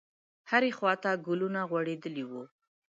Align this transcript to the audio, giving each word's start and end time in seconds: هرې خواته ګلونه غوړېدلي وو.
هرې 0.51 0.71
خواته 0.77 1.11
ګلونه 1.27 1.59
غوړېدلي 1.69 2.23
وو. 2.29 2.43